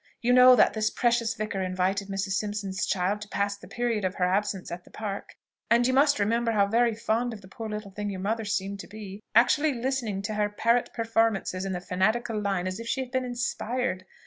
You 0.19 0.33
know 0.33 0.55
that 0.55 0.73
this 0.73 0.89
precious 0.89 1.35
vicar 1.35 1.61
invited 1.61 2.07
Mrs. 2.07 2.31
Simpson's 2.31 2.87
child 2.87 3.21
to 3.21 3.27
pass 3.27 3.55
the 3.55 3.67
period 3.67 4.03
of 4.03 4.15
her 4.15 4.25
absence 4.25 4.71
at 4.71 4.83
the 4.83 4.89
Park; 4.89 5.35
and 5.69 5.85
you 5.85 5.93
must 5.93 6.17
remember 6.17 6.53
how 6.53 6.65
very 6.65 6.95
fond 6.95 7.33
of 7.35 7.41
the 7.41 7.47
poor 7.47 7.69
little 7.69 7.91
thing 7.91 8.09
your 8.09 8.19
mother 8.19 8.43
seemed 8.45 8.79
to 8.79 8.87
be, 8.87 9.21
actually 9.35 9.73
listening 9.75 10.23
to 10.23 10.33
her 10.33 10.49
parrot 10.49 10.89
performances 10.95 11.65
in 11.65 11.71
the 11.73 11.79
fanatical 11.79 12.41
line 12.41 12.65
as 12.65 12.79
if 12.79 12.87
she 12.87 13.01
had 13.01 13.11
been 13.11 13.25
inspired. 13.25 14.05